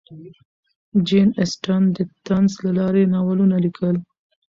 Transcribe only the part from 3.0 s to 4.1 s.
ناولونه لیکل.